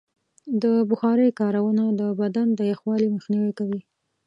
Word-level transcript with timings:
د 0.61 0.63
بخارۍ 0.89 1.29
کارونه 1.41 1.83
د 1.99 2.01
بدن 2.19 2.47
د 2.59 2.59
یخوالي 2.71 3.07
مخنیوی 3.15 3.51
کوي. 3.59 3.81